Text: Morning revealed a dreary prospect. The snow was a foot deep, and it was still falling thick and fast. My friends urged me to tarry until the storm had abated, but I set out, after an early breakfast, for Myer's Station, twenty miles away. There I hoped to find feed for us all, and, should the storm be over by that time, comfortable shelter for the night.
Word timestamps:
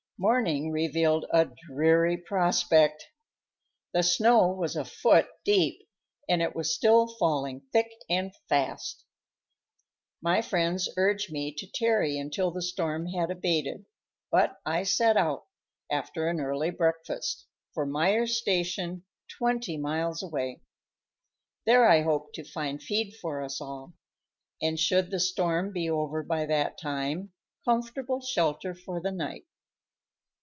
Morning 0.23 0.69
revealed 0.71 1.25
a 1.31 1.49
dreary 1.67 2.15
prospect. 2.15 3.07
The 3.91 4.03
snow 4.03 4.49
was 4.49 4.75
a 4.75 4.85
foot 4.85 5.25
deep, 5.43 5.89
and 6.29 6.43
it 6.43 6.55
was 6.55 6.75
still 6.75 7.07
falling 7.17 7.61
thick 7.73 7.89
and 8.07 8.31
fast. 8.47 9.03
My 10.21 10.43
friends 10.43 10.87
urged 10.95 11.31
me 11.31 11.51
to 11.55 11.65
tarry 11.65 12.19
until 12.19 12.51
the 12.51 12.61
storm 12.61 13.07
had 13.07 13.31
abated, 13.31 13.87
but 14.29 14.59
I 14.63 14.83
set 14.83 15.17
out, 15.17 15.47
after 15.89 16.27
an 16.29 16.39
early 16.39 16.69
breakfast, 16.69 17.47
for 17.73 17.87
Myer's 17.87 18.37
Station, 18.37 19.03
twenty 19.39 19.75
miles 19.75 20.21
away. 20.21 20.61
There 21.65 21.89
I 21.89 22.03
hoped 22.03 22.35
to 22.35 22.43
find 22.43 22.79
feed 22.79 23.15
for 23.19 23.41
us 23.41 23.59
all, 23.59 23.95
and, 24.61 24.79
should 24.79 25.09
the 25.09 25.19
storm 25.19 25.73
be 25.73 25.89
over 25.89 26.21
by 26.21 26.45
that 26.45 26.77
time, 26.79 27.33
comfortable 27.65 28.21
shelter 28.21 28.75
for 28.75 29.01
the 29.01 29.11
night. 29.11 29.47